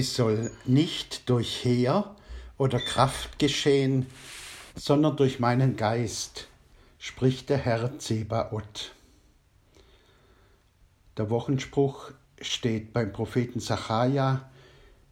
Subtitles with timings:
[0.00, 2.14] Es soll nicht durch Heer
[2.56, 4.06] oder Kraft geschehen,
[4.76, 6.46] sondern durch meinen Geist,
[7.00, 8.92] spricht der Herr Zebaoth.
[11.16, 14.48] Der Wochenspruch steht beim Propheten Sacharja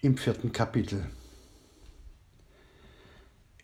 [0.00, 1.08] im vierten Kapitel.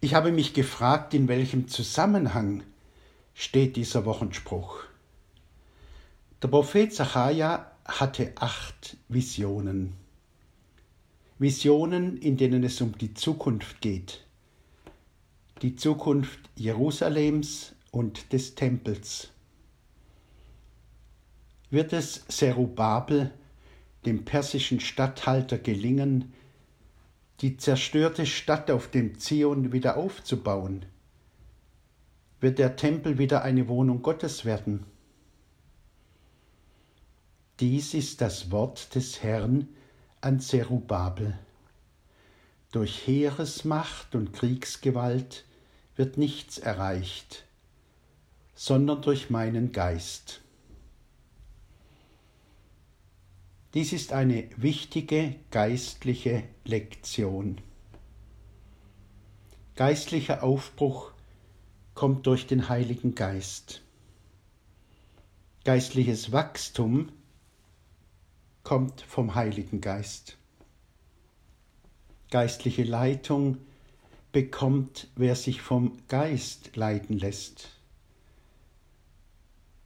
[0.01, 2.63] Ich habe mich gefragt, in welchem Zusammenhang
[3.35, 4.85] steht dieser Wochenspruch.
[6.41, 10.07] Der Prophet Sacharja hatte acht Visionen.
[11.41, 14.25] Visionen, in denen es um die Zukunft geht.
[15.63, 19.31] Die Zukunft Jerusalems und des Tempels.
[21.71, 23.31] Wird es Zerubabel,
[24.05, 26.33] dem persischen Statthalter, gelingen,
[27.41, 30.87] die zerstörte Stadt auf dem Zion wieder aufzubauen?
[32.41, 34.87] Wird der Tempel wieder eine Wohnung Gottes werden?
[37.61, 39.69] Dies ist das Wort des Herrn
[40.21, 41.39] an Zerubabel.
[42.73, 45.45] Durch Heeresmacht und Kriegsgewalt
[45.97, 47.45] wird nichts erreicht,
[48.55, 50.41] sondern durch meinen Geist.
[53.75, 57.61] Dies ist eine wichtige geistliche Lektion.
[59.77, 61.13] Geistlicher Aufbruch
[61.95, 63.83] kommt durch den Heiligen Geist.
[65.65, 67.13] Geistliches Wachstum
[68.69, 70.37] kommt vom Heiligen Geist.
[72.31, 73.57] Geistliche Leitung
[74.31, 77.71] bekommt, wer sich vom Geist leiten lässt.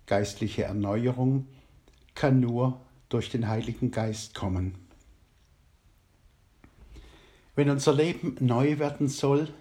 [0.07, 1.47] Geistliche Erneuerung
[2.17, 4.75] kann nur durch den Heiligen Geist kommen.
[7.55, 9.55] Wenn unser Leben neu werden soll,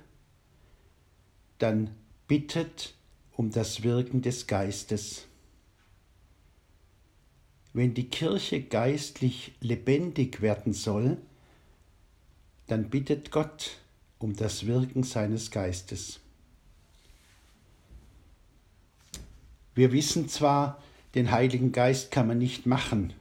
[1.60, 1.92] dann
[2.28, 2.96] bittet
[3.34, 5.28] um das Wirken des Geistes.
[7.74, 11.18] Wenn die Kirche geistlich lebendig werden soll,
[12.68, 13.78] dann bittet Gott
[14.20, 16.20] um das Wirken seines Geistes.
[19.74, 20.82] Wir wissen zwar,
[21.16, 23.14] den Heiligen Geist kann man nicht machen,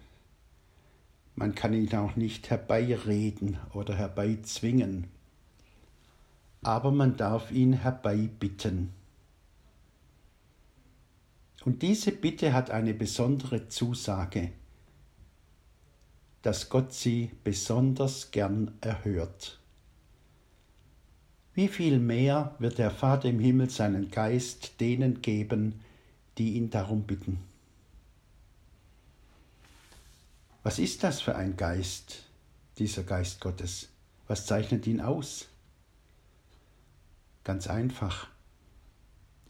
[1.41, 5.07] man kann ihn auch nicht herbeireden oder herbeizwingen.
[6.61, 8.91] Aber man darf ihn herbeibitten.
[11.65, 14.53] Und diese Bitte hat eine besondere Zusage,
[16.43, 19.59] dass Gott sie besonders gern erhört.
[21.53, 25.81] Wie viel mehr wird der Vater im Himmel seinen Geist denen geben,
[26.39, 27.39] die ihn darum bitten?
[30.63, 32.25] Was ist das für ein Geist,
[32.79, 33.89] dieser Geist Gottes?
[34.29, 35.49] Was zeichnet ihn aus?
[37.45, 38.29] Ganz einfach.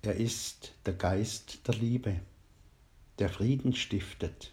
[0.02, 2.20] Er ist der Geist der Liebe,
[3.18, 4.52] der Frieden stiftet,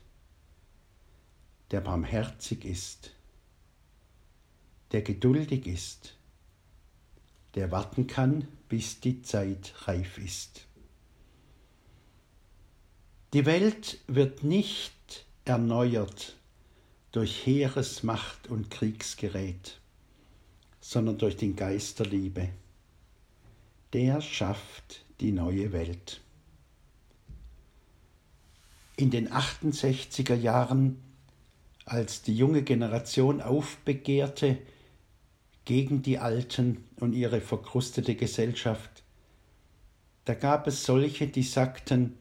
[1.72, 3.12] der barmherzig ist,
[4.92, 6.18] der geduldig ist,
[7.56, 10.66] der warten kann, bis die Zeit reif ist.
[13.34, 16.36] Die Welt wird nicht erneuert
[17.14, 19.80] durch Heeresmacht und Kriegsgerät,
[20.82, 22.50] sondern durch den Geist der Liebe.
[23.94, 26.22] Der schafft die neue Welt.
[28.96, 30.98] In den 68er Jahren,
[31.86, 34.58] als die junge Generation aufbegehrte
[35.66, 39.04] gegen die Alten und ihre verkrustete Gesellschaft,
[40.26, 42.18] da gab es solche, die sagten,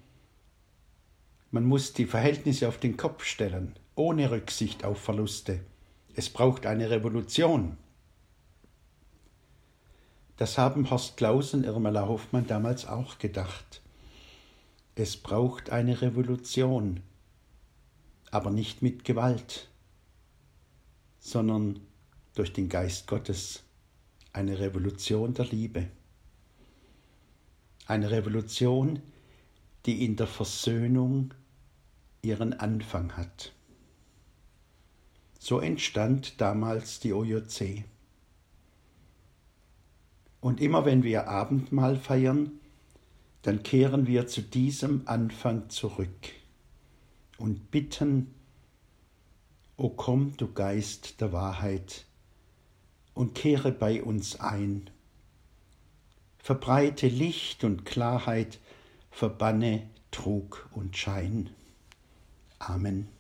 [1.51, 5.61] man muss die Verhältnisse auf den Kopf stellen ohne Rücksicht auf Verluste.
[6.15, 7.77] Es braucht eine Revolution.
[10.37, 13.81] Das haben Horst Klaus und Irmela Hoffmann damals auch gedacht.
[14.95, 17.01] Es braucht eine Revolution,
[18.31, 19.69] aber nicht mit Gewalt,
[21.21, 21.81] sondern
[22.35, 23.63] durch den Geist Gottes,
[24.33, 25.89] eine Revolution der Liebe.
[27.87, 29.01] Eine Revolution,
[29.87, 31.33] die in der Versöhnung
[32.21, 33.53] ihren Anfang hat.
[35.39, 37.85] So entstand damals die OJC.
[40.47, 42.53] Und immer wenn wir Abendmahl feiern,
[43.43, 46.31] dann kehren wir zu diesem Anfang zurück
[47.37, 48.33] und bitten,
[49.77, 52.05] O komm, du Geist der Wahrheit,
[53.13, 54.89] und kehre bei uns ein.
[56.39, 58.61] Verbreite Licht und Klarheit,
[59.11, 61.51] verbanne Trug und Schein.
[62.61, 63.16] Amen.